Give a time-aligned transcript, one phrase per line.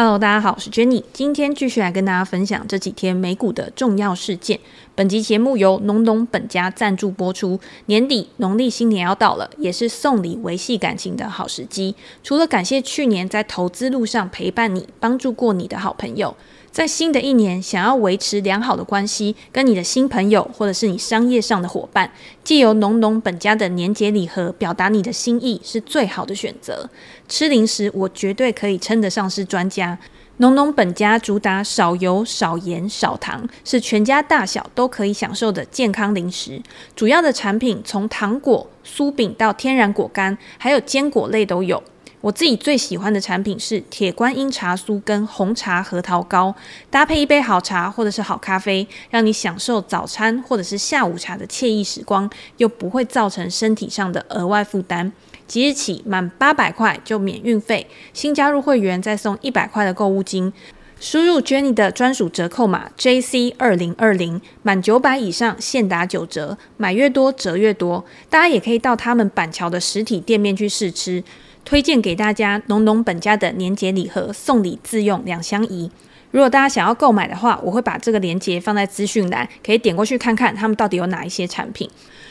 [0.00, 4.60] Hello，大家好，我是 Jenny，今天继续来跟大家分享这几天美股的重要事件。
[4.94, 7.58] 本集节目由农农本家赞助播出。
[7.86, 11.96] 年底农历新年要到了，也是送礼维系感情的好时机。
[12.22, 16.36] 除了感谢去年在投资路上陪伴你、帮助过你的好朋友。
[16.70, 22.10] 在新的一年，想要维持良好的关系，跟你的新朋友或者是你商业上的伙伴，
[22.44, 26.88] 借由农农本家的年节礼盒表达你的心意，是最好的选择。
[27.28, 29.98] 吃零食，我绝对可以称得上是专家。
[30.40, 36.62] 农农本家主打少油、少盐、少糖，是全家大小都可以享受的健康零食。
[36.94, 41.82] 主要的产品从糖果、酥饼到天然果干，还有坚果类都有。
[42.20, 46.52] 我自己最喜欢的产品是铁观音茶酥跟红茶核桃糕，
[46.90, 55.12] 搭配一杯好茶或者是好咖啡，让你享受早餐或者是下午茶的惬意时光，又不会造成身体上的额外负担。
[55.46, 60.52] 即日起满八百块就免运费，新加入会员再送一百块的购物金，
[61.00, 68.04] 输入 Jenny 的专属折扣码 JC 二零二零，满九百以上现打九折，买越多折越多。
[68.28, 71.22] 大家也可以到他们板桥的实体店面去试吃。
[71.68, 75.90] 推荐给大家浓浓本家的年节礼盒，送礼自用两相宜。
[76.30, 81.86] 如果大家想要购买的话，我会把这个链接放在资讯栏，可以点过去看看他们到底有哪一些产品。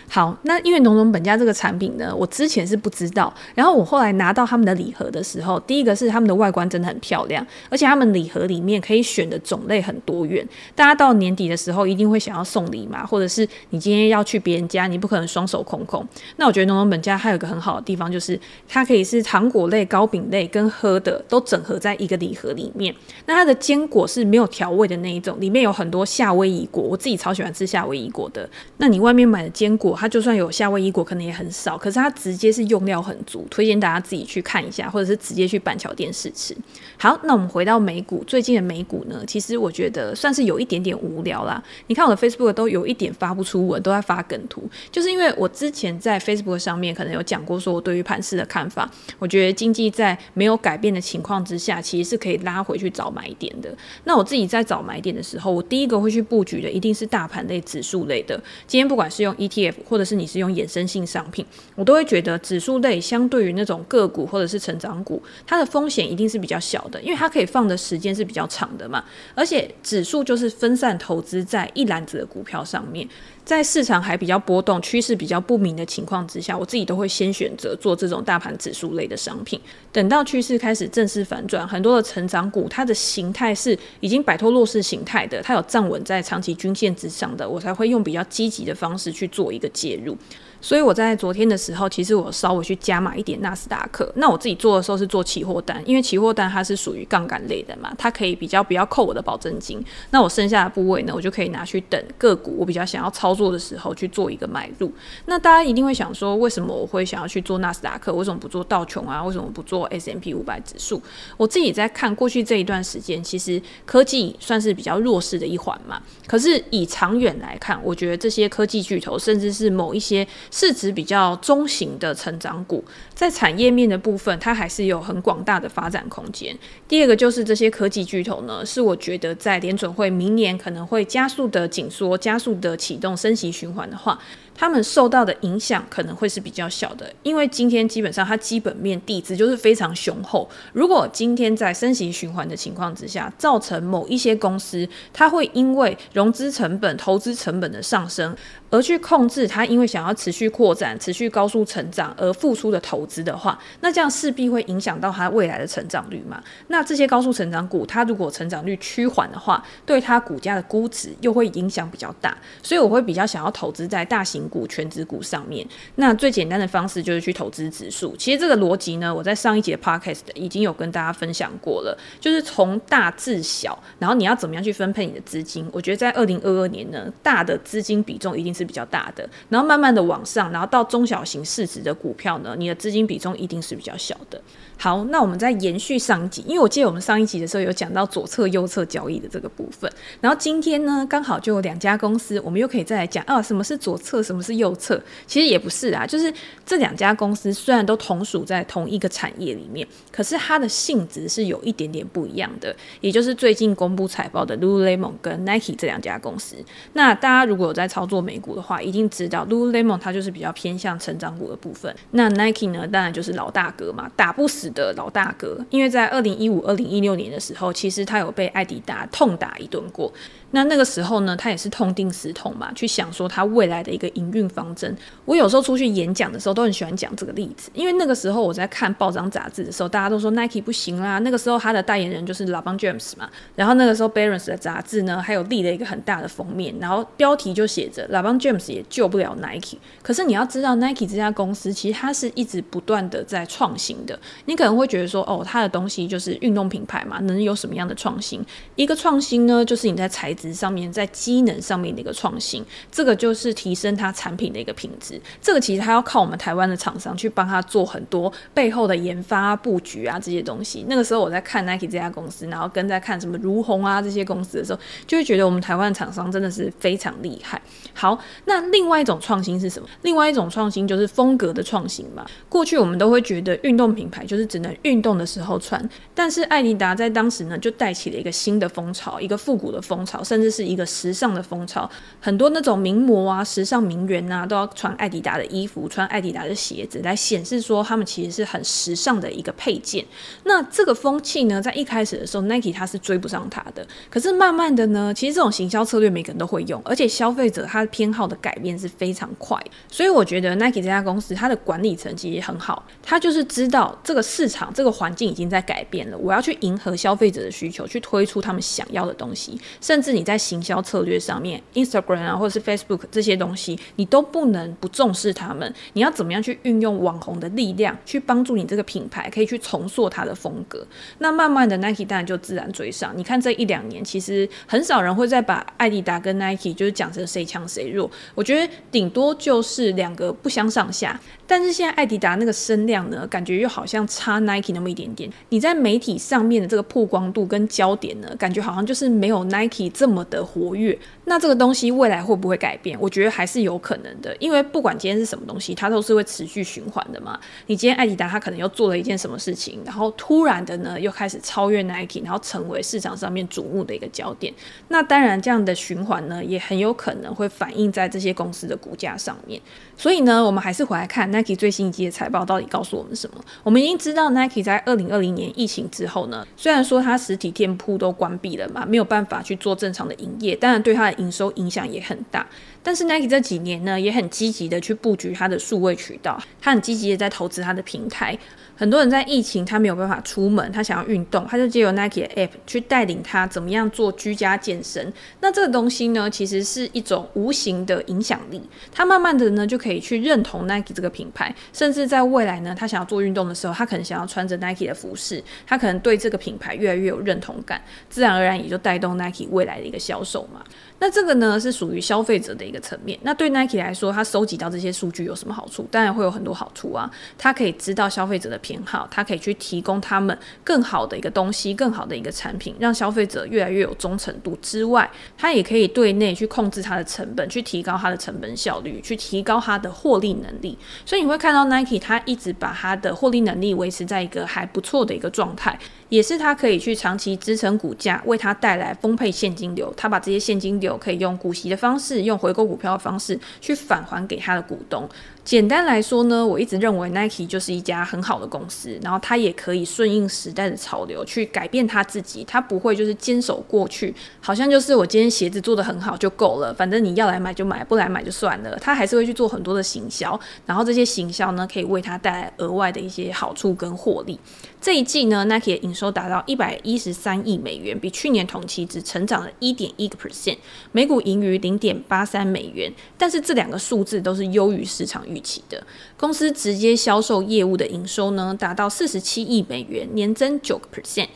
[0.09, 10.47] 好，那因为农农本家这个产品呢，我之前是不知道，然后我后来拿到他们的礼盒的时候，第一个是他们的外观真的很漂亮，而且他们礼盒里面可以选的种类很多元。
[10.75, 16.07] 大家到年底的时候一定会想要送礼嘛，或者是你今天要去别人家，你不可能双手空空。
[16.37, 22.95] 那我觉得农农本家还有一个很好的地方，就是它可以是糖果类、糕饼类跟喝的都整合在一个礼盒里面。
[23.25, 28.49] 那它的坚果是没有调味的那一种，里面有很多夏威夷果，我自己超喜欢吃夏威夷果的。
[28.77, 36.55] 那你外面买的坚果，它就算有夏威夷果，可能也很少，可是它直接是用料很足，推荐大家自己去看一下，或者是直接去板桥店试吃。
[36.97, 41.61] 好，那我们回到美股，最近的美股呢，其实我觉得算是有一点点无聊啦。
[41.87, 48.89] 你看我的 Facebook 都有一点发不出文，都在发梗图，就是因为我之前在 Facebook 上面可能有讲过，说我对于盘势的看法，
[49.19, 53.75] 我觉得经济在没有改变的情况之下，其实是可以拉回去找买点的。
[54.03, 58.39] 那我自己在找买点的时候，我第一个会去布局的一定是大盘类、指数类的。
[58.65, 60.27] 今天不管是用 ETF 或者是你。
[60.27, 69.01] 是用衍生性商品，我都会觉得指数类相对于那种个股或者是成长股，它的风险一定是比较小的，因为它可以放的时间是比较长的嘛。
[69.33, 73.07] 而且指数就是分散投资在一篮子的股票上面，
[73.45, 79.57] 在市场还比较波动、趋势比较不明的情况之下，我自己都会先选择做这种大盘指数类的商品。
[79.93, 90.17] 等到趋势开始正式反转，很多的成长股它的形态是已经摆脱弱势形态的，它有站稳在长期均线之上的，我才会用比较积极的方式去做一个介入。
[90.59, 94.11] 所以我在昨天的时候，其实我稍微去加码一点纳斯达克。
[94.15, 99.79] 那我自己做的时候是做期货单，因为期货单它是属于杠杆类的嘛，它可以比较不要扣我的保证金。
[100.09, 104.91] 那我剩下的部位呢，我就可以拿去等个股我比较想要操作的时候去做一个买入。
[105.27, 108.11] 那大家一定会想说，为什么我会想要去做纳斯达克？
[108.11, 109.23] 为什么不做道琼啊？
[109.23, 110.99] 为什么不做 S M P 五百指数？
[111.37, 116.01] 我自己在看过去这一段时间，其实科技算是比较弱势的一环嘛。
[116.25, 122.83] 可是以长远来看，我觉得这些科技巨头，甚至是某一些市值比较中型的成长股，
[123.13, 126.57] 在产业面的部分，它还是有很广大的发展空间。
[126.87, 134.19] 第二个就是这些科技巨头呢，是我觉得在联准会明年可能会加速的紧缩、加速的启动升级循环的话。
[134.57, 140.49] 他们受到的影响可能会是比较小的，因为今天基本上它基本面地质就是非常雄厚。
[140.73, 148.35] 如果今天在升息循环的情况之下，造成某一些公司，它会因为融资成本、投资成本的上升，
[148.71, 156.43] 而去控制它，因为想要持续扩展、持续高速成长而付出的投资的话，那这样势必会影响到它未来的成长率嘛。
[156.69, 162.35] 那这些高速成长股，它如果成长率趋缓的话，对它股价的估值又会影响比较大。
[162.63, 168.15] 所以我会比较想要投资在大型股、权值股上面，那最简单的方式就是去投资指数。
[168.17, 175.67] 其实这个逻辑呢，我在上一节 podcast 已经有跟大家分享过了，就是从大至小，然后你要怎么样去分配你的资金。
[175.71, 184.41] 我觉得在二零二二年呢，大的资金比重一定是比较大的，然后慢慢的往上，然后到中小型市值的股票呢，你的资金比重一定是比较小的。
[184.79, 189.91] 好，那我们再延续上一集，因为我记得我们上一集的时候有讲到左侧右侧交易的这个部分，
[190.21, 195.01] 然后今天呢，刚好就有两家公司，我们又可以再来讲啊，什么是左侧，什么不是右侧？
[195.25, 196.31] 其实也不是啊，就是
[196.65, 206.55] 这两家公司虽然都同属在同一个产业里面，可是它的性质是有一点点不一样的，也就是最近公布财报的 Lululemon 跟 Nike 这两家公司。
[206.93, 211.93] 那大家如果有在操作美股的话，一定知道 Lululemon 它就是比较偏向成长股的部分。
[212.11, 215.57] 那 Nike 呢，当然就是老大哥嘛，打不死的老大哥。
[215.69, 220.11] 因为在二零一五、二零一六年的时候，其实他有被艾迪达痛打一顿过。
[220.51, 224.95] 那那个时候呢，他也是痛定思痛嘛，去想说他未来的一个营运方针。
[225.25, 231.19] 我有时候出去演讲的时候，都很喜欢讲这个例子，因为那个时候我在看报章杂志的时候，大家都说 Nike 不行啦。
[231.19, 239.77] 那个时候他的代言人就是 LeBron James 嘛，然后那个时候 Barons 的杂志呢，还有立了一个很大的封面，然后标题就写着 LeBron James 也救不了 Nike。
[240.01, 244.17] 可是你要知道，Nike 这家公司其实它是一直不断的在创新的。
[244.45, 248.41] 你可能会觉得说，哦，它的东西就是运动品牌嘛，能有什么样的创新？
[248.75, 255.19] 一个创新呢，就是你在材质上面在机能上面的一个创新，这个就是提升它产品的一个品质。
[255.41, 260.85] 这个其实它要靠我们台湾的厂商去帮他做很多背后的研发布局啊这些东西。
[260.87, 267.61] 那个时候我在看 Nike 这家公司，然后跟在看什么如虹啊这些公司的时候，就会觉得我们台湾厂商真的是非常厉害。
[267.93, 269.89] 好，那另外一种创新是什么？
[270.03, 272.25] 另外一种创新就是风格的创新嘛。
[272.47, 281.89] 过去我们都会觉得运动品牌就是只能运动的时候穿，但是艾迪达在当时呢就带起了一个新的风潮，一个复古的风潮，甚至是一个时尚的风潮，
[282.19, 290.05] 很多那种名模啊、时尚名媛啊，都要穿艾迪达的衣服、穿艾迪达的鞋子，来显示说他们其实是很时尚的一个配件。
[290.43, 293.87] 那这个风气呢，在一开始的时候，Nike 它是追不上它的。
[294.09, 299.57] 可是慢慢的呢，其实这种行销策略每个人都会用，而且消费者他的偏好的改变是非常快。
[299.89, 315.71] 所以我觉得 Nike 这家公司它的管理层其实也很好，他就是知道这个市场、这个环境已经在改变了，我要去迎合消费者的需求，去推出他们想要的东西，甚至你在行销策略上面，Instagram 啊，或者是 Facebook 这些东西，你都不能不重视他们。
[315.93, 320.85] 你要怎么样去运用网红的力量，去帮助你这个品牌可以去重塑它的风格？
[321.19, 323.13] 那慢慢的，Nike 当然就自然追上。
[323.15, 328.09] 你看这一两年，其实很少人会再把艾迪达跟 Nike 就是讲成谁强谁弱。
[328.33, 331.19] 我觉得顶多就是两个不相上下。
[331.45, 335.31] 但是现在艾迪达那个声量呢，感觉又好像差 Nike 那么一点点。
[335.49, 340.97] 你在媒体上面的这个曝光度跟焦点呢，感觉好像就是没有 Nike 这么的活跃。
[341.25, 342.97] 那这个东西未来会不会改变？
[342.99, 347.39] 我觉得还是有可能的，因为不管今天是什么东西，它都是会持续循环的嘛。
[347.67, 354.53] 你今天艾迪达它可能又做了一件什么事情，然后突然的呢又开始超越 Nike，然后成为市场上面瞩目的一个焦点。
[354.87, 359.61] 那当然这样的循环呢，也很有可能会反映在这些公司的股价上面。
[359.97, 363.43] 所以呢，我们还是回来看 Nike 最新一季的财报到底告诉我们什么。
[363.63, 372.45] 我们已经知道 Nike 在二零二零年疫情之后呢，虽然说它实体店铺都关闭了嘛，没有办法去做正场的营业，当然对它的营收影响也很大，
[372.83, 378.37] 但是 Nike 这几年呢，也很积极的去布局它的数位渠道，它很积极的在投资它的平台。
[378.77, 385.11] 很多人在疫情，他没有办法出门，他想要运动，他就借由 Nike 的 App 去带领他怎么样做居家健身。
[385.41, 400.63] 那这个东西呢，其实是一种无形的影响力，他慢慢的呢就可以去认同 Nike 这个品牌，甚至在未来呢，他想要做运动的时候，他可能想要穿着 Nike 的服饰，他可能对这个品牌越来越有认同感，自然而然也就带动 Nike 未来的一个销售嘛。
[400.99, 403.17] 那这个呢是属于消费者的一个层面。
[403.23, 405.87] 那对 Nike 来说，他收集到这些数据有什么好处？
[405.89, 407.09] 当然会有很多好处啊。
[407.37, 420.77] 他可以知道消费者的偏好，他可以去提供他们更好的一个东西，更好的一个产品，让消费者越来越有忠诚度之外，他也可以对内去控制它的成本，去提高它的成本效率，去提高它的获利能力。
[421.05, 429.93] 所以你会看到 Nike 它一直把它的获利能力维持在一个还不错的一个状态，也是它可以去长期支撑股价，为它带来丰沛现金流。
[429.95, 430.97] 它把这些现金流。
[430.97, 435.07] 可以用股息的方式，用回购股票的方式去返还给他的股东。
[435.47, 448.77] 简单来说呢，我一直认为 Nike 就是一家很好的公司，然后它也可以顺应时代的潮流去改变它自己，它不会就是坚守过去，好像就是我今天鞋子做的很好就够了，反正你要来买就买，不来买就算了。
[448.81, 454.37] 它还是会去做很多的行销，然后这些行销呢，可以为它带来额外的一些好处跟获利。
[454.79, 460.57] 这一季呢，Nike 的营收达到一百一十三亿美元，比去年同期只成长了一点一个 percent，
[460.91, 471.27] 每股盈余零点八三美元，但是这两个数字都是优于市场预期的公司直接销售业务的营收呢，达到四十七亿美元，年增九个 percent。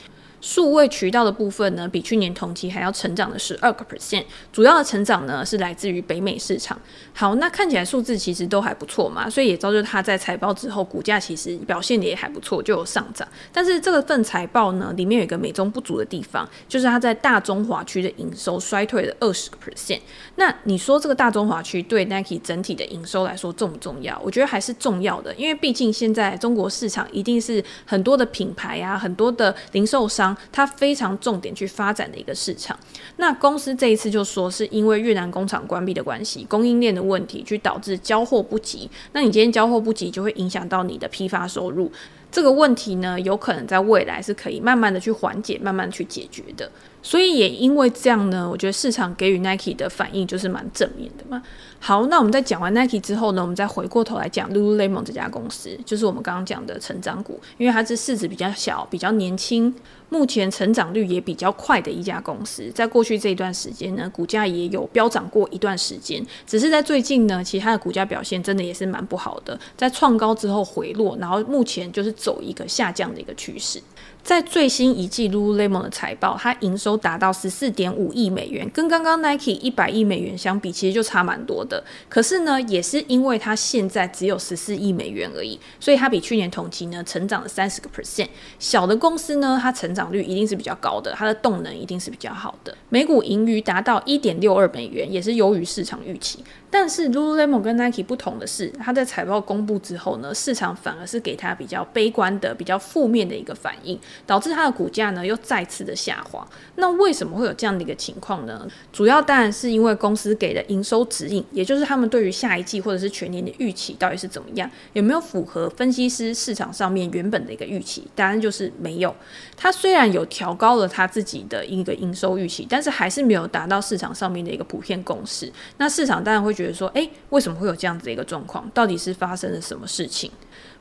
[0.42, 6.80] 数位渠道的部分呢，比去年同期还要成长的十二个 percent，主要的成长呢是来自于北美市场。
[7.14, 13.28] 好，那看起来数字其实都还不错嘛，所以也造就它在财报之后股价其实表现的也还不错，就有上涨。
[13.54, 20.00] 但是这个份财报呢，里面有一个美中不足的地方，就是它在大中华区的营收衰退了二十个 percent。
[20.38, 24.20] 那你说这个大中华区对 Nike 整体的营收来说重不重要？
[24.24, 30.31] 我觉得还是重要的，因为毕竟现在中国市场一定是很多的品牌啊，很多的零售商。
[30.52, 32.78] 它非常重点去发展的一个市场。
[33.18, 38.90] 那公司这一次就说是因为越南工厂关闭的关系，供应链的问题，去导致交货不及。
[39.14, 41.92] 那你今天交货不及，就会影响到你的批发收入。
[42.32, 46.72] 这个问题呢，有可能在未来是可以慢慢的去缓解，慢慢去解决的。
[47.04, 51.42] 所以也因为这样呢，我觉得市场给予 Nike 的反应就是蛮正面的嘛。
[51.80, 59.74] 好，那我们在讲完 Nike 之后呢，我们再回过头来讲 Lululemon 这家公司，就是我们刚刚讲的成长股，因为它是市值比较小、比较年轻，
[60.10, 62.70] 目前成长率也比较快的一家公司。
[62.70, 73.82] 在过去这一段时间呢，股价也有飙涨过一段时间，只是在最近呢，其他的股价表现真的也是蛮不好的，在创高之后回落，然后目前就是走一个下降的一个趋势。
[74.24, 81.84] 在最新一季 Lululemon 的财报，它营收达到十四点五亿美元，跟刚刚 Nike 一百亿美元相比，其实就差蛮多的。
[82.08, 88.28] 可是呢，也是因为它现在只有十四亿美元而已，所以它比去年同期呢成长了三十个 percent。
[88.60, 92.76] 小的公司呢，它成长率一定是比较高的，它的动能一定是比较好的。
[92.90, 96.44] 每股盈余达到一点六二美元，也是优于市场预期。
[96.70, 106.48] 但是 Lululemon 跟 Nike 不同的是，它在财报公布之后呢，市场反而是给它比较悲观的、比较负面的一个反应，导致它的股价呢又再次的下滑。
[106.76, 108.68] 那为什么会有这样的一个情况呢？
[108.92, 118.08] 主要当然是因为公司给的营收指引，也就是他们对于下一季或者是全年的预期到底是怎么样，有没有符合分析师市场上面原本的一个预期？
[118.16, 119.16] 答案就是没有。
[119.56, 125.52] 它虽然有调高了它自己的一个营收预期，但是还是没有达到市场上面的一个普遍共识。
[125.78, 128.70] 那市场当然会觉得说，诶，为什么会有这样子的一个状况？
[128.74, 130.32] 到底是发生了什么事情？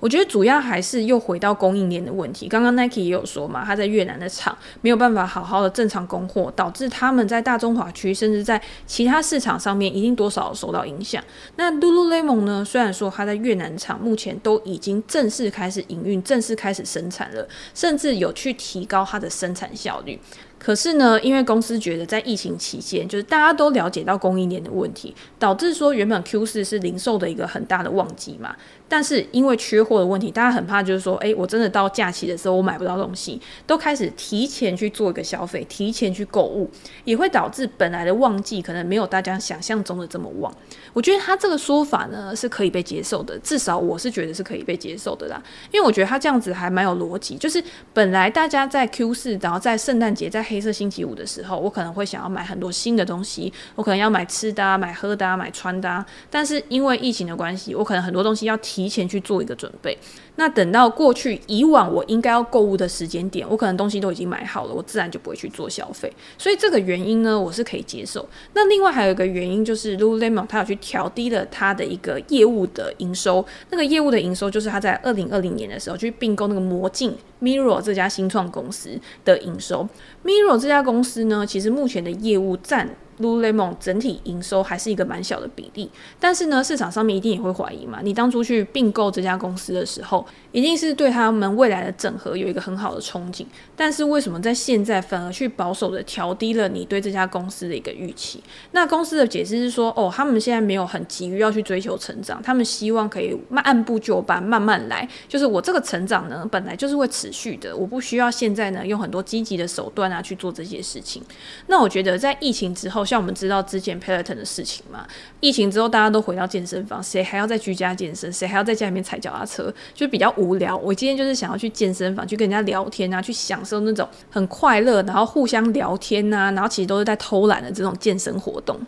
[0.00, 2.48] 我觉得主要还是又回到供应链的问题。
[2.48, 11.22] 刚刚 Nike 也有说嘛，他在越南的厂没有办法好好的正常供货，导致他们在大中华区甚至在其他市场上面一定多少受到影响。
[11.56, 12.64] 那 Lululemon 呢？
[12.64, 20.18] 虽然说他在越南厂目前都已经正式开始营运，正式开始生产了，甚至有去提高它的生产效率。
[20.58, 28.54] 可是呢，因为公司觉得在疫情期间，就是大家都了解到供应链的问题，导致说原本 Q 四是零售的一个很大的旺季嘛。
[28.86, 36.70] 但是因为缺货的问题，大家很怕，就是说，诶，我真的到假期的时候我买不到东西，都开始提前去做一个消费，提前去购物，
[37.04, 40.54] 也会导致本来的旺季可能没有大家想象中的这么旺。
[40.92, 45.42] 我觉得他这个说法呢是可以被接受的，至少我是觉得是可以被接受的啦。
[45.72, 56.04] 因为我觉得他这样子还蛮有逻辑，就是本来大家在 Q 四，然后在圣诞节在黑色星期五的时候，我可能会想要买很多新的东西，我可能要买吃的，买喝的，买穿的。
[56.30, 59.96] 但是因为疫情的关系，我可能很多东西要提前去做一个准备。
[60.36, 66.10] 那等到过去以往我应该要购物的时间点，我可能东西都已经买好了，我自然就不会去做消费。
[66.38, 68.26] 所以这个原因呢，我是可以接受。
[68.54, 73.44] 那另外还有一个原因就是 Lululemon 它有去调低了它的一个业务的营收。
[73.70, 79.86] 那个业务的营收就是它在二零二零年的时候去并购那个魔镜 Mirror 这家新创公司的营收。
[80.24, 82.88] Mirror 这家公司呢，其实目前的业务占
[83.20, 88.00] Lululemon 整体营收还是一个蛮小的比例，但是呢，市场上面一定也会怀疑嘛。
[88.02, 93.44] 你当初去并购这家公司的时候，一定是对他们未来的整合有一个很好的憧憬。
[93.76, 98.42] 但是为什么在现在反而去保守的调低了你对这家公司的一个预期？
[98.72, 105.06] 那公司的解释是说，哦，他们现在没有很急于要去追求成长，他们希望可以慢按部就班，慢慢来。
[105.28, 111.22] 就是我这个成长呢，本来就是会持续的，我不需要现在呢用很多积极的手段啊去做这些事情。
[111.66, 113.04] 那我觉得在疫情之后。
[113.10, 115.04] 像我们知道之前 Peloton 的事情嘛，
[115.40, 118.32] 疫情之后大家都回到健身房，谁还要在居家健身？
[118.32, 119.74] 谁还要在家里面踩脚踏车？
[119.92, 120.76] 就比较无聊。
[120.76, 128.78] 我今天就是想要去健身房，去跟人家聊天啊，去享受那种很快乐，然后互相聊天啊，然后其实都是在偷懒的这种健身活动。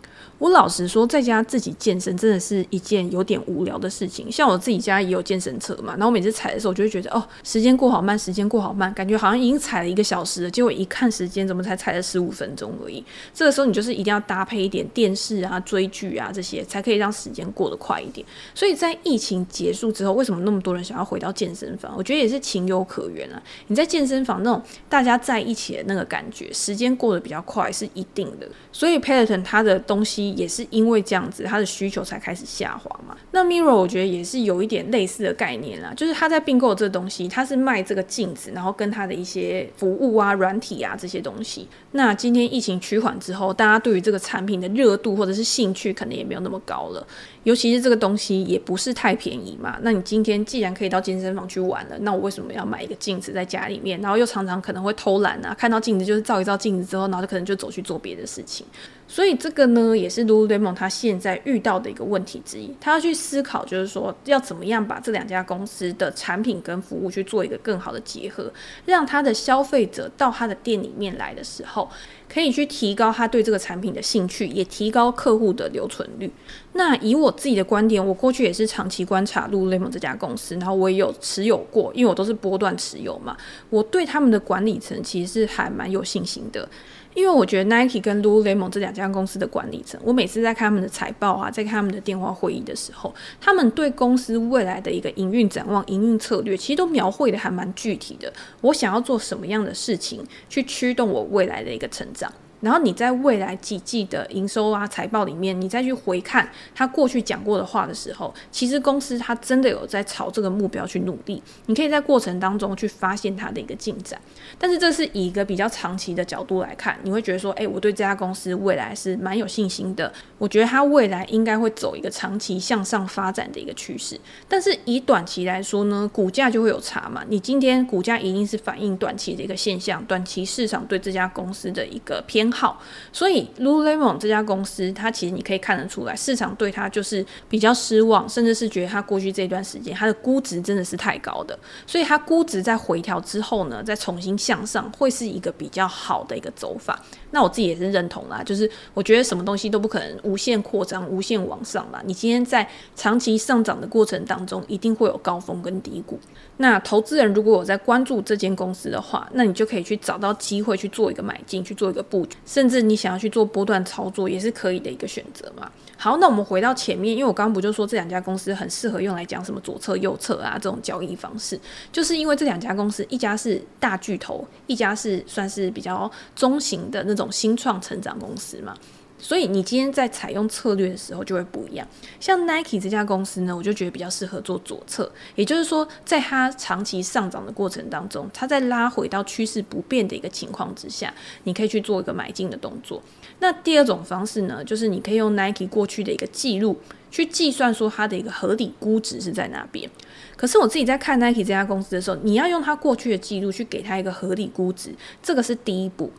[0.43, 4.29] 我老实说，在家自己健身真的是一件有点无聊的事情。
[4.29, 13.01] 像我自己家也有健身车嘛，然后每次踩的时候，我就会觉得哦，时间过好慢，时间过好慢，感觉好像已经踩了一个小时了，结果一看时间，怎么才踩了十五分钟而已？
[13.33, 18.27] 这个时候你就是一定要搭配一点电视啊、追剧啊这些，才可以让时间过得快一点。
[18.53, 21.93] 所以在疫情结束之后，为什么那么多人想要回到健身房？
[21.95, 23.41] 我觉得也是情有可原啊。
[23.67, 28.49] 你在健身房那种大家在一起的那个感觉，时间过得比较快是一定的。
[28.73, 30.32] 所以 Peloton 它的东西。
[30.33, 33.15] 也是因为这样子，它的需求才开始下滑嘛。
[33.31, 41.67] 那 Mirror 我觉得也是有一点类似的概念啦，就是他在并购这东西，他是卖这个镜子，然后跟他的一些服务啊、软体啊这些东西。
[41.91, 47.05] 那今天疫情趋缓之后，大家对于这个产品的热度或者是兴趣，可能也没有那么高了。
[47.43, 49.77] 尤其是这个东西也不是太便宜嘛。
[49.81, 53.99] 那你今天既然可以到健身房去玩了，那我为什么要买一个镜子在家里面？
[54.01, 58.65] 然后又常常可能会偷懒啊，看到镜子就是照一照镜子之后，然后就可能就走去做别的事情。
[59.05, 62.73] 所以这个呢，也是 Lululemon 他现在遇到的一个问题之一。
[62.79, 68.51] 他要去思考，就是说要怎么样把这两家公司的产品跟服务去做一个更好的结合，
[68.85, 71.87] 让他的消费者到他的店里面来的时候，
[72.33, 76.31] 可以去提高他对这个产品的兴趣，也提高客户的留存率。
[76.73, 83.37] 那以我自己的观点，我过去也是长期观察 Lululemon 这家公司，然后我也有持有过，因为我都是波段持有嘛，
[83.69, 86.67] 我对他们的管理层其实是还蛮有信心的。
[87.13, 98.31] 因为我觉得 Nike 跟 Lululemon 这两家公司的管理层，我每次在看他们的财报啊，在看他们的电话会议的时候，他们对公司未来的一个营运展望、营运策略，其实都描绘的还蛮具体的。
[98.61, 102.31] 我想要做什么样的事情，去驱动我未来的一个成长。
[102.63, 111.43] 然后你在未来几季的营收啊、财报里面，你再去回看他过去讲过的话的时候，其实公司他真的有在朝这个目标去努力。
[111.65, 114.17] 你可以在过程当中去发现它的一个进展。
[114.57, 120.11] 但是这是以一个比较长期的角度来看，你会觉得说，诶，我对这家公司未来是蛮有信心的。
[120.37, 124.17] 我觉得它未来应该会走一个长期向上发展的一个趋势。
[124.47, 127.23] 但是以短期来说呢，股价就会有差嘛。
[127.27, 132.79] 你今天股价一定是反映短期的一个现象，短期市场对这家公司的一个偏好，
[133.11, 141.57] 所以 Lululemon 这家公司，它其实你可以看得出来，市场对它就是比较失望，甚至是觉得它过去这段时间它的估值真的是太高的，
[141.87, 147.01] 所以它估值在回调之后呢，再重新向上，会是一个比较好的一个走法。
[147.31, 151.99] 那我自己也是认同啦，就是我觉得什么东西都不可能无限扩张、无限往上嘛。
[152.05, 156.19] 你今天在长期上涨的过程当中，一定会有高峰跟低谷。
[156.57, 165.71] 那投资人如果有在关注这间公司的话，那你就可以去找到机会去做一个买进，去做一个布局，甚至你想要去做波段操作也是可以的一个选择嘛。
[165.97, 171.59] 好，那我们回到前面，因为我刚刚不就说这两家公司很适合用来讲什么左侧、右侧啊这种交易方式，
[171.91, 178.75] 就是因为这两家公司，一家是大巨头，一家是算是比较中型的那种新创成长公司嘛。
[179.23, 181.87] 所以你今天在采用策略的时候就会不一样。
[182.19, 191.13] 像 Nike 这家公司呢，我就觉得比较适合做左侧，也就是说，在它长期上涨的过程当中，它在拉回到趋势不变的一个情况之下，
[191.45, 193.01] 你可以去做一个买进的动作。
[193.39, 196.77] 那第二种方式呢，就是你可以用 Nike 过去的一个记录
[197.09, 199.89] 去计算说它的一个合理估值是在哪边。
[200.35, 206.11] 可是我自己在看 Nike 这家公司的时候，你要用它过去的记录去给它一个合理估值，这个是第一步。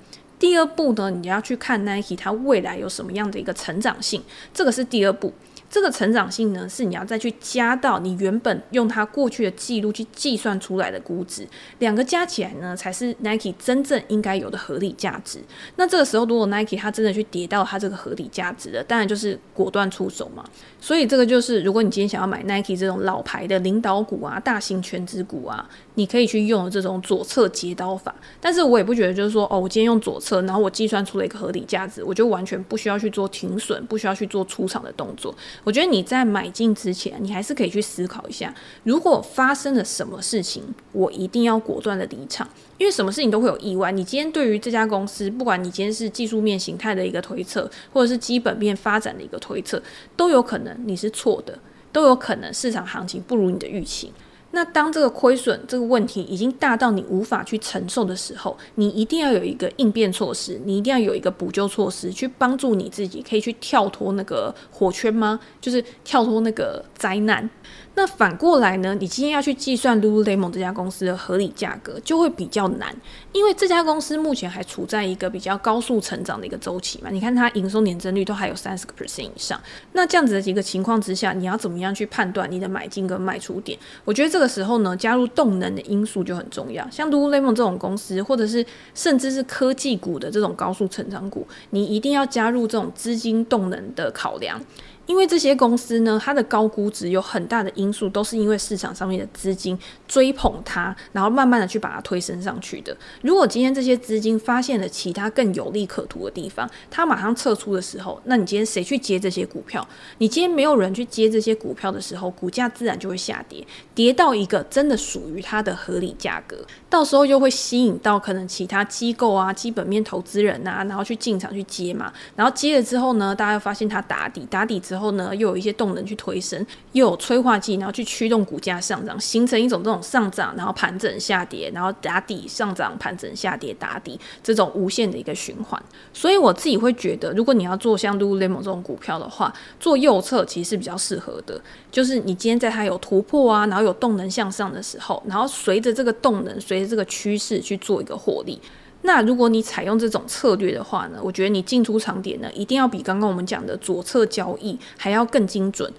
[0.44, 5.32] 第二步呢，你要去看 Nike 它未来有什么样的一个成长性，这个是第二步。
[5.74, 11.44] 这个成长性呢，是你要再去加到你原本用它过去的记录去计算出来的估值，
[11.80, 15.40] 两个加起来呢，才是 Nike 真正应该有的合理价值。
[15.74, 20.44] 那这个时候，如果 Nike 它真的去跌到它这个合理价值了，当然就是果断出手嘛。
[20.80, 28.14] 所以这个就是，如果你今天想要买 Nike 这种老牌的领导股啊、大型全值股啊，你可以去用这种左侧截刀法。
[28.40, 35.34] 但是我也不觉得就是说，哦，我今天用左侧，然后我计算出了一个合理价值，我就完全不需要去做停损，不需要去做出场的动作。
[35.64, 42.46] 我觉得你在买进之前，你还是可以去思考一下，如果发生了什么事情，我一定要果断的离场，
[42.76, 43.90] 因为什么事情都会有意外。
[43.90, 49.82] 你今天对于这家公司，不管你今天是技术面形态的一个推测，或者是基本面发展的一个推测，
[50.14, 51.58] 都有可能你是错的，
[51.90, 54.12] 都有可能市场行情不如你的预期。
[54.54, 65.40] 那当这个亏损这个问题已经大到你无法去承受的时候，你一定要有一个应变措施，你一定要有一个补救措施，去帮助你自己可以去跳脱那个火圈吗？
[65.60, 67.50] 就是跳脱那个灾难。
[67.96, 68.94] 那反过来呢？
[68.94, 72.94] 你今天要去计算 Lululemon 这家公司的合理价格，就会比较难，
[73.32, 77.10] 因为这家公司目前还处在一个比较高速成长的一个周期嘛。
[77.10, 79.60] 你看它营收年增率都还有三十个 percent 以上，
[79.92, 83.78] 那这样子的几个情况之下，你要怎么样去判断你的买进跟卖出点？
[84.04, 86.84] 我觉得这个时候呢，加入动能的因素就很重要。
[86.90, 94.60] 像 Lululemon 这种公司，或者是甚至是科技股的这种高速成长股，你一定要加入这种资金动能的考量。
[95.06, 102.96] 因为这些公司呢，它的高估值有很大的因素，都是因为市场上面的资金追捧它，然后慢慢的去把它推升上去的。
[103.22, 109.86] 如果今天这些资金发现了其他更有利可图的地方，它马上撤出的时候，那你今天谁去接这些股票？
[110.18, 116.56] 你今天没有人去接这些股票的时候，股价自然就会下跌，跌到一个真的属于它的合理价格，
[116.94, 124.94] 到时候又会吸引到可能其他机构啊、基本面投资人啊，然后去进场去接嘛，然后接了之后呢，大家又发现它打底，打底之后。
[124.94, 135.82] 之后呢，又有一些动能去推升，又有催化剂，然后去驱动股价上涨，形成一种这种上涨，然后盘整下跌，然后打底上涨，盘整下跌打底这种无限的一个循环。
[136.12, 141.60] 所以我自己会觉得，如果你要做像 Lululemon 这种股票的话，做右侧其实是比较适合的。
[141.90, 148.60] 就是你今天在它有突破啊，然后有动能向上的时候，然后随着这个动能，随这个趋势去做一个获利。
[149.02, 155.92] 那如果你采用这种策略的话呢，我觉得你进出场点呢，一定要比刚刚我们讲的左侧交易还要更精准。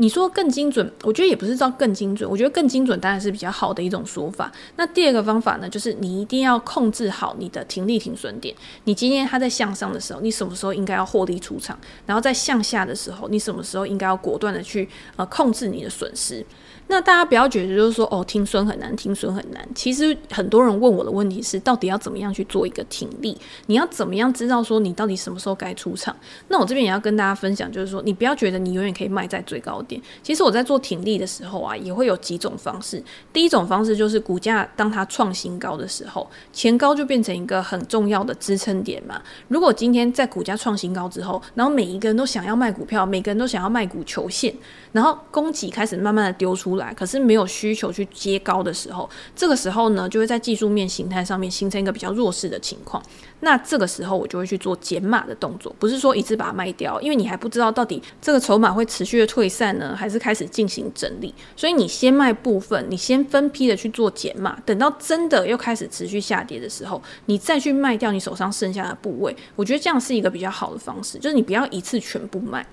[0.00, 4.52] 你说更精准，我觉得也不是叫更精准，我觉得更精准当然是比较好的一种说法。
[4.76, 8.54] 那第二个方法呢，就是你一定要控制好你的停利停损点。
[8.84, 11.76] 你今天它在向上的时候，你什么时候应该要获利出场？
[12.06, 16.46] 然后在向下的时候，你什么时候应该要果断的去呃控制你的损失？
[16.88, 19.68] 那大家不要觉得就是说哦，听损很难，听损很难。
[19.74, 23.36] 其实很多人问我的问题是，到底要怎么样去做一个挺立？
[23.66, 26.16] 你要怎么样知道说你到底什么时候该出场？
[26.48, 30.00] 那我这边也要跟大家分享，就是说你不要觉得你永远可以卖在最高点。
[30.22, 33.02] 其实我在做挺立的时候啊，也会有几种方式。
[33.34, 39.20] 第一种方式就是股价当它创新高的时候，前高就变成一个很重要的支撑点嘛。
[39.48, 44.54] 如果今天在股价创新高之后，然后每一个人都想要卖股票，每个人都想要卖股求现，
[44.92, 53.02] 然后供给开始慢慢的丢出来，可是没有需求去接高的时候，这个时候呢，就会在技术面形态上面形成一个比较弱势的情况。
[53.40, 61.32] 那这个时候我就会去做减码的动作，不是说一次把它卖掉，因为你还不知道到底这个筹码会持续的退散呢，还是开始进行整理。
[61.54, 69.36] 所以你先卖部分，你先分批的去做减码，等到真的又开始持续下跌的时候，你再去卖掉你手上剩下的部位。
[69.54, 72.66] 我觉得这样是一个比较好的方式，就是你不要一次全部卖。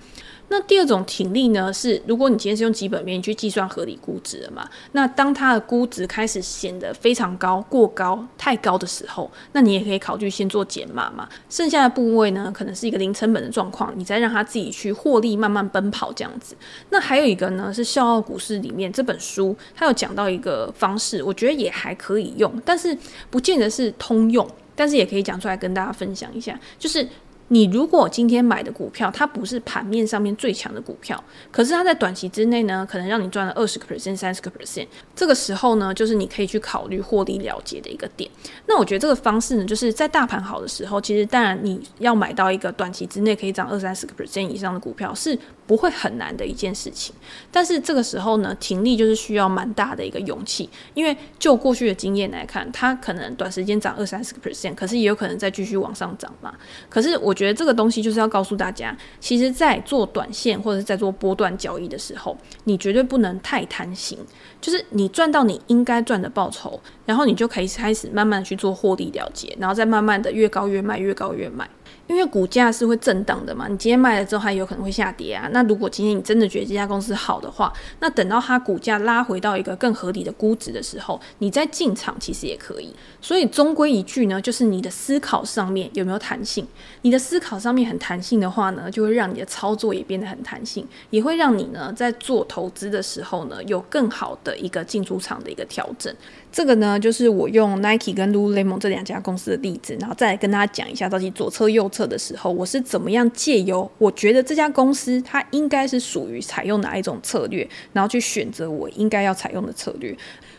[0.48, 11.28] 那第二种停利呢，是如果你今天是用基本面去计算合理估值的嘛，那当它的估值开始显得非常高、过高、太高的时候，那你也可以考虑先做减码嘛。
[11.50, 16.54] 剩下的部位呢，可能是一个零成本的状况，你再让它自己去获利，慢慢奔跑这样子。
[16.90, 22.96] 那还有一个呢，是《笑傲股市》里面这本书，它有讲到一个方式，我觉得也还可以用，但是
[23.30, 27.06] 不见得是通用，但是也可以讲出来跟大家分享一下，就是。
[27.48, 38.28] 你如果今天买的股票，它不是盘面上面最强的股票，可是它在短期之内呢，可能让你赚了二十个 percent、三十个 percent，这个时候呢，就是你可以去考虑获利了结的一个点。
[38.66, 47.14] 那我觉得这个方式呢，就是在大盘好的时候，其实当然你要买到一个短期之内可以涨二三十个 percent 以上的股票是不会很难的一件事情。
[47.52, 56.52] 但是这个时候呢，停利就是需要蛮大的一个勇气，因为就过去的经验来看，它可能短时间涨二三十个 percent，可是也有可能再继续往上涨嘛。
[56.88, 57.35] 可是我。
[57.36, 64.18] 觉得这个东西就是要告诉大家，其实，在做短线或者是在做波段交易的时候，你绝对不能太贪心。
[64.60, 71.68] 就是你赚到你应该赚的报酬，然后你就可以开始慢慢去做获利了结，然后再慢慢的越高越卖，越高越卖。
[72.06, 75.48] 因为股价是会震荡的嘛，你今天卖了之后，它有可能会下跌啊。
[75.52, 82.94] 那如果今天你真的觉得这家公司好的话，那等到它股价拉回到一个更合理的估值的时候，你再进场其实也可以。
[83.20, 86.66] 所以终归一句呢，就是你的思考上面有没有弹性？
[87.02, 96.14] 你的思考上面很弹性的话呢，就会让你的操作也变得很弹性，也会让你呢在做投资的时候呢有更好的一个进出场的一个调整。
[96.56, 110.16] 这个呢，就是我用 Nike 跟 Lululemon 这两家公司的例子，然后再来跟大家讲一下，到底左侧右侧的时候，我是怎么样借由我觉得这家公司它应该是属于采用哪一种策略，然后去选择我应该要采用的策略。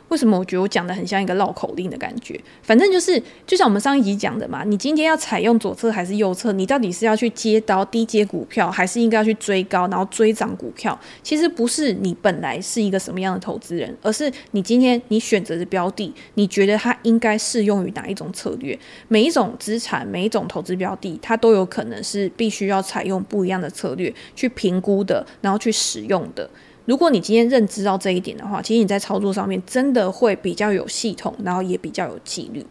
[0.10, 2.40] 为什么我觉得我讲的很像一个绕口令的感觉？
[2.62, 6.52] 反正就是，就像我们上一集讲的嘛，你今天要采用左侧还是右侧？
[6.54, 10.98] 你到底是要去接刀低接股票，还是应该要去追高，然后追涨股票？
[11.22, 18.78] 其实不是你本来是一个什么样的投资人，而是你今天你选择的标的，你觉得它应该适用于哪一种策略？
[19.08, 26.50] 每一种资产，每一种投资标的，它都有可能是必须要采用不一样的策略去评估的，然后去使用的。
[26.88, 32.66] 如果你今天认知到这一点的话，其实你在操作上面真的会比较有系统，然后也比较有纪律。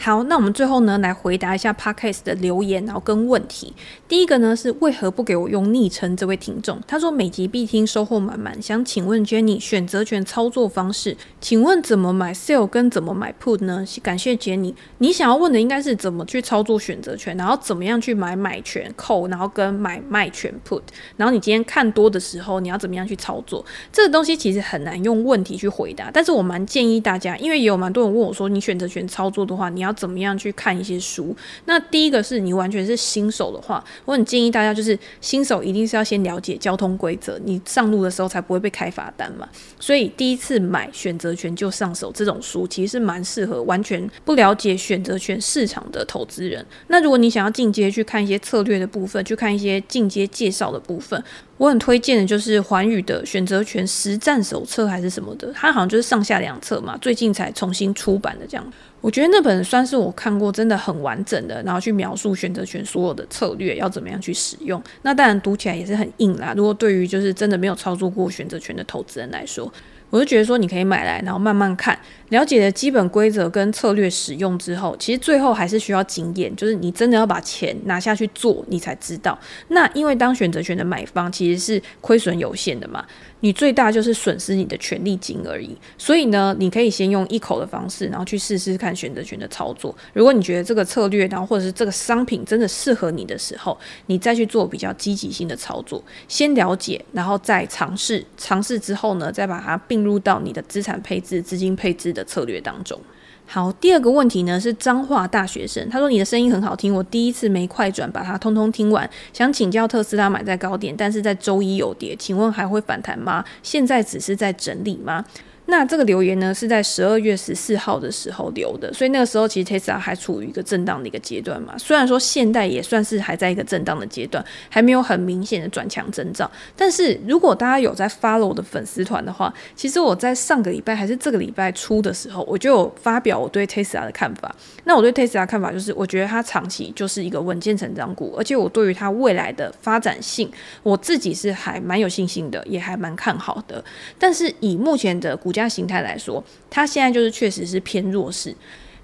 [0.00, 3.74] 好，那我们最后呢，来回答一下 Podcast 的留言，然后跟问题。
[4.06, 6.16] 第一个呢是为何不给我用昵称？
[6.16, 8.62] 这位听众他说每集必听，收获满满。
[8.62, 13.84] 想请问 Jenny 选择权操作方式，请问怎么买 sell 跟怎么买 put 呢？
[14.00, 14.72] 感谢 Jenny。
[14.98, 20.80] 你想要问的应该是怎么去操作选择权，然后怎么样去买买权 call，然后跟买卖权 put，
[21.16, 23.64] 然后你今天看多的时候，你要怎么样去操作？
[23.92, 31.34] 这个东西其实很难用问题去回答，但是我蛮建议大家，因为也有蛮多人问我说，你选择权操作的话，你要要怎么样去看一些书？
[31.64, 39.48] 那第一个是你完全是新手的话，我很建议大家就是新手一定是要先了解交通规则，你上路的时候才不会被开罚单嘛。
[39.80, 46.64] 所以第一次买选择权就上手这种书，其实是蛮适合完全不了解选择权市场的投资人。
[46.88, 51.22] 那如果你想要进阶去看一些策略的部分，去看一些进阶介绍的部分。
[51.56, 58.72] 我很推荐的就是环宇的选择权实战手册还是什么的，它好像就是上下两册嘛，最近才重新出版的这样。
[59.00, 64.82] 我觉得那本算是我看过真的很完整的，然后去描述选择权所有的策略要怎么样去使用。
[65.02, 69.72] 那当然读起来也是很硬啦，如果对于就是真的没有操作过选择权的投资人来说。
[70.10, 71.98] 我就觉得说，你可以买来，然后慢慢看，
[72.30, 79.38] 了解了基本规则跟策略使用之后，其实最后还是需要经验，就是你真的要把钱拿下去做，你才知道。
[79.68, 83.04] 那因为当选择权的买方其实是亏损有限的嘛。
[83.40, 89.96] 你最大就是损失你的权利金而已，所以呢，你可以先用一口的方式，然后去试试看选择权的操作。
[90.12, 96.02] 如果你觉得这个策略，然后或者是这个商品真的适合你的时候，你再去做比较积极性的操作。
[96.26, 103.00] 先了解，然后再尝试，尝试之后呢，再把它并入到你的资产配置、资金配置的策略当中。
[103.50, 113.42] 好，第二个问题呢是彰化大学生，他说你的声音很好听，我第一次没快转把它通通听完，想请教特斯拉买在高点，但是在周一有跌，请问还会反弹吗？
[113.62, 115.24] 现在只是在整理吗？
[115.70, 121.76] 那这个留言呢，是在十二月十四号的时候留的，所以那个时候其实 Tesla 还处于一个震荡的一个阶段嘛。
[121.76, 126.50] 虽然说现在也算是还在一个震荡的阶段，还没有很明显的转强征兆。
[126.74, 134.54] 但是如果大家有在 follow 我的粉丝团的话，其实我在上个礼拜还是这个礼拜初的时候，我就有发表我对 Tesla 的看法。
[134.84, 140.50] 那我对 Tesla 的看法就是，我觉得它长期就是一个稳健成长股，而且我对于它未来的发展性，
[140.82, 143.84] 我自己是还蛮有信心的，也还蛮看好的。
[144.18, 148.54] 但是以目前的股价形态来说，它现在就是确实是偏弱势。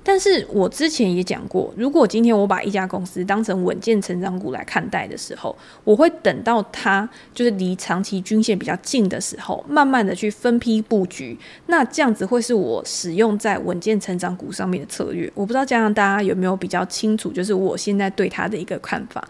[0.07, 11.35] 但是我之前也讲过，如果今天我把一家公司当成稳健成长股来看待的时候，我会等到它就是离长期均线比较近的时候，慢慢的去分批布局。
[11.69, 15.33] 那这样子会是我使用在稳健成长股上面的策略。
[15.35, 19.27] 我不知道这样大家有没有比较清楚，就是我现在对它的一个看法。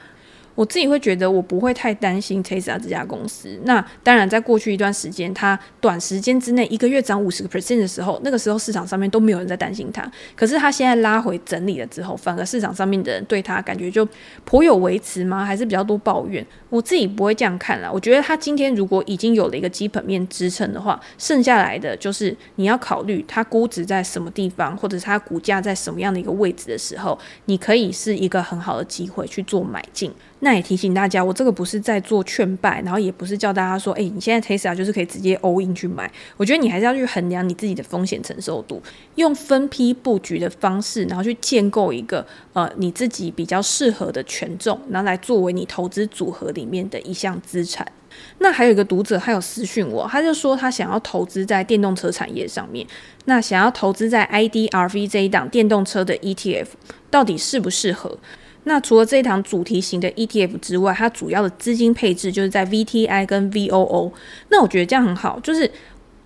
[0.54, 3.60] 我自己会觉得，我不会太担心 Tesla 这家公司。
[3.64, 10.08] 那当然，在过去一段时间，它短时间之内一个月涨五十个 percent 的时候，那个时候市场上面都没有人在担心它。
[10.36, 14.06] 可是它现在拉回整理了之后，反而市场上面的人对它感觉就
[14.44, 15.44] 颇有维持吗？
[15.44, 16.44] 还是比较多抱怨？
[16.70, 17.90] 我自己不会这样看啦。
[17.92, 30.12] 我觉得它今天如果已经有了一个基本面支撑的话，剩下来的就是你要考虑它估值在什么地方，或者是它股价在什么样的一个位置的时候，你可以是一个很好的机会去做买进。
[30.44, 36.08] 那也提醒大家，我这个不是在做劝败，然后也不是叫大家说，诶，你现在 Tesla 就是可以直接 all in 去买。
[36.36, 38.82] 我觉得你还是要去衡量你自己的风险承受度，
[39.14, 47.90] 用分批布局的方式，然后去建构一个呃你自己比较适合的权重，然后来作为你投资组合里面的一项资产。
[48.38, 52.86] 那还有一个读者，他有私讯我，他就说他想要投资在电动车产业上面，
[53.24, 56.66] 那想要投资在 IDRV 这一档电动车的 ETF，
[57.10, 58.18] 到底适不适合？
[58.64, 64.12] 那除了这一堂主题型的 ETF 之外，它主要的资金配置就是在 VTI 跟 VOO。
[64.48, 65.70] 那我觉得这样很好，就是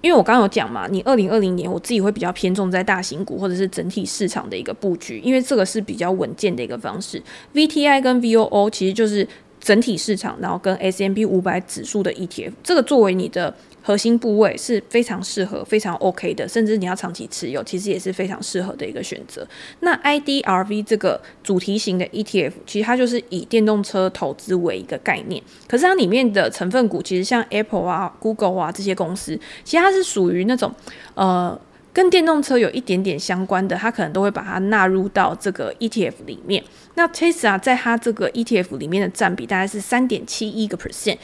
[0.00, 7.20] 因为我刚刚有讲嘛，你二零二零年我自己会比较偏重在大型股或者是整体市场的一个布局，因为这个是比较稳健的一个方式。
[7.54, 9.26] VTI 跟 VOO 其实就是
[9.68, 13.54] 整体市场，然后跟 S M P 五百指数的 ETF，这个作为你的。
[13.80, 19.48] 核心部位是非常适合、非常 OK 的，甚至你要长期持有，其实也是非常适合的一个选择。
[19.80, 30.70] 那 IDRV 这个主题型的 ETF，其实它就是以电动车投资为一个概念，可是它里面的成分股其实像 Apple 啊、Google 啊这些公司，其实它是属于那种
[31.14, 31.58] 呃
[31.98, 36.62] 跟电动车有一点点相关的，它可能都会把它纳入到这个 ETF 里面。
[36.94, 41.18] 那 Tesla 在它这个 ETF 里面的占比大概是三点七一个 percent。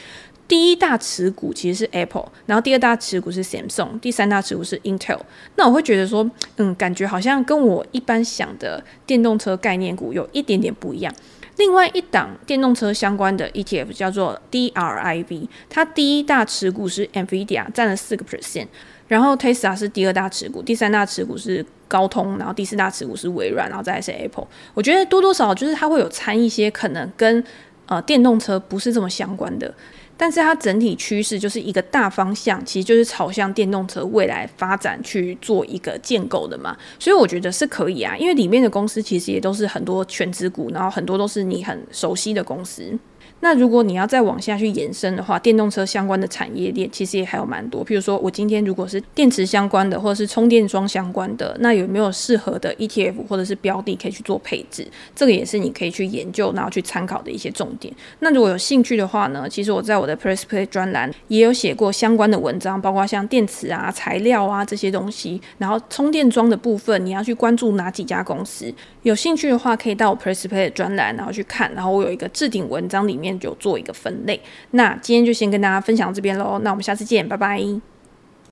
[0.49, 5.21] 第一大持股其实是 Apple，然后第二大持股是 Samsung，第三大持股是 Intel。
[5.55, 11.15] 那我会觉得说，嗯，感觉好像跟我一般想的电动车概念股有一点点不一样。
[11.55, 18.67] 另外一档电动车相关的 ETF 叫做 DRIV，它第一大持股是 NVIDIA，占了四个 percent，
[19.07, 24.47] 然后 Tesla 是第二大持股，第三大持股是高通，然后第四大持股是微软，然后再是 Apple。
[24.73, 27.43] 我觉得多多少少就是它会有掺一些可能跟
[27.85, 29.73] 呃电动车不是这么相关的。
[30.17, 42.97] 但是它整体趋势就是一个大方向，其实就是朝向电动车未来发展去做一个建构的嘛，所以我觉得是可以啊，因为里面的公司其实也都是很多权值股，然后很多都是你很熟悉的公司。
[43.41, 47.85] 那如果你要再往下去延伸的话，电动车相关的产业链其实也还有蛮多。
[47.85, 54.87] 譬如说，我今天如果是电池相关的，或者是充电桩相关的，那有没有适合的 ETF 或者是标的可以去做配置？
[55.15, 57.93] 这个也是你可以去研究，然后去参考的一些重点。
[58.19, 68.73] 那如果有兴趣的话呢，其实我在我的 Press Play 专栏也有写过相关的文章，包括像电池啊、材料啊这些东西，然后充电桩的部分，你要去关注哪几家公司？
[69.03, 71.71] 有兴趣的话，可以到我 Press Play 的专栏，然后去看。
[71.75, 74.39] 然后我有一个置顶文章里面就做一个分类。
[74.71, 76.59] 那今天就先跟大家分享这边喽。
[76.59, 77.94] 那我们下次见，拜拜。